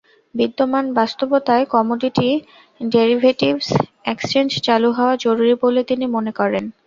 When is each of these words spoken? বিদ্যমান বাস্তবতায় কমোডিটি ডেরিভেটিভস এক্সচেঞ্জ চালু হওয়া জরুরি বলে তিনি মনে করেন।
বিদ্যমান 0.35 0.85
বাস্তবতায় 0.97 1.65
কমোডিটি 1.73 2.29
ডেরিভেটিভস 2.91 3.67
এক্সচেঞ্জ 4.05 4.49
চালু 4.67 4.89
হওয়া 4.97 5.13
জরুরি 5.23 5.53
বলে 5.63 5.81
তিনি 5.89 6.05
মনে 6.15 6.31
করেন। 6.39 6.63